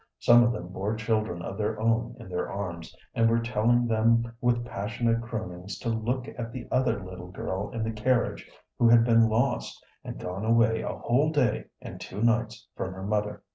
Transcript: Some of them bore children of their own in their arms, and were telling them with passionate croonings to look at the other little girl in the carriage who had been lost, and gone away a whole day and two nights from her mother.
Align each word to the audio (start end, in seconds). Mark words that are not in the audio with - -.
Some 0.17 0.41
of 0.43 0.51
them 0.51 0.69
bore 0.69 0.95
children 0.95 1.43
of 1.43 1.59
their 1.59 1.79
own 1.79 2.15
in 2.19 2.27
their 2.27 2.51
arms, 2.51 2.95
and 3.13 3.29
were 3.29 3.37
telling 3.39 3.85
them 3.85 4.35
with 4.41 4.65
passionate 4.65 5.21
croonings 5.21 5.77
to 5.77 5.89
look 5.89 6.27
at 6.27 6.51
the 6.51 6.67
other 6.71 7.05
little 7.05 7.27
girl 7.27 7.69
in 7.69 7.83
the 7.83 7.91
carriage 7.91 8.49
who 8.79 8.89
had 8.89 9.03
been 9.03 9.29
lost, 9.29 9.79
and 10.03 10.17
gone 10.17 10.43
away 10.43 10.81
a 10.81 10.87
whole 10.89 11.31
day 11.31 11.65
and 11.83 12.01
two 12.01 12.19
nights 12.23 12.67
from 12.75 12.93
her 12.95 13.03
mother. 13.03 13.43